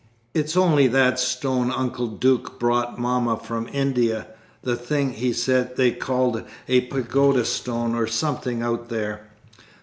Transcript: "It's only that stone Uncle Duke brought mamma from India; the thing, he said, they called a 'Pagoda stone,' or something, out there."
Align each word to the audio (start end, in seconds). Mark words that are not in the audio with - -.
"It's 0.33 0.57
only 0.57 0.87
that 0.87 1.19
stone 1.19 1.69
Uncle 1.71 2.07
Duke 2.07 2.59
brought 2.59 2.97
mamma 2.97 3.37
from 3.37 3.69
India; 3.71 4.25
the 4.63 4.75
thing, 4.75 5.13
he 5.13 5.31
said, 5.31 5.75
they 5.77 5.91
called 5.91 6.41
a 6.67 6.81
'Pagoda 6.81 7.45
stone,' 7.45 7.93
or 7.93 8.07
something, 8.07 8.63
out 8.63 8.89
there." 8.89 9.27